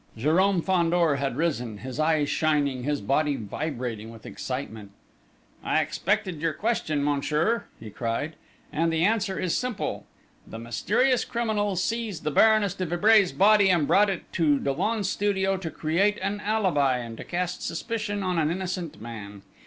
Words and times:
Jérôme 0.17 0.63
Fandor 0.63 1.17
had 1.17 1.37
risen, 1.37 1.77
his 1.77 1.99
eyes 1.99 2.27
shining, 2.27 2.81
his 2.81 3.01
body 3.01 3.35
vibrating 3.35 4.09
with 4.09 4.25
excitement. 4.25 4.89
"I 5.63 5.79
expected 5.79 6.41
your 6.41 6.53
question, 6.53 7.03
monsieur," 7.03 7.65
he 7.79 7.91
cried; 7.91 8.35
"and 8.73 8.91
the 8.91 9.03
answer 9.03 9.37
is 9.37 9.55
simple. 9.55 10.07
The 10.47 10.57
mysterious 10.57 11.23
criminals 11.23 11.83
seized 11.83 12.23
the 12.23 12.31
Baroness 12.31 12.73
de 12.73 12.87
Vibray's 12.87 13.31
body 13.31 13.69
and 13.69 13.85
brought 13.87 14.09
it 14.09 14.23
to 14.33 14.57
Dollon's 14.57 15.07
studio 15.07 15.55
to 15.57 15.69
create 15.69 16.17
an 16.17 16.41
alibi, 16.43 16.97
and 16.97 17.15
to 17.17 17.23
cast 17.23 17.61
suspicion 17.61 18.23
on 18.23 18.39
an 18.39 18.49
innocent 18.49 18.99
man. 19.03 19.43